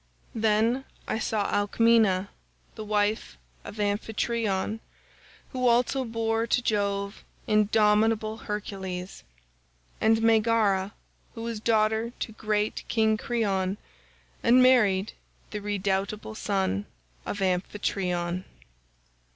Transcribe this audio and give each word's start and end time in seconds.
"Then 0.33 0.85
I 1.07 1.19
saw 1.19 1.45
Alcmena, 1.51 2.29
the 2.73 2.83
wife 2.83 3.37
of 3.63 3.79
Amphitryon, 3.79 4.79
who 5.51 5.67
also 5.67 6.03
bore 6.05 6.47
to 6.47 6.59
Jove 6.59 7.23
indomitable 7.45 8.37
Hercules; 8.37 9.23
and 10.01 10.23
Megara 10.23 10.95
who 11.35 11.43
was 11.43 11.59
daughter 11.59 12.13
to 12.17 12.31
great 12.31 12.83
King 12.87 13.15
Creon, 13.15 13.77
and 14.41 14.63
married 14.63 15.13
the 15.51 15.61
redoubtable 15.61 16.33
son 16.33 16.87
of 17.27 17.39
Amphitryon. 17.39 18.45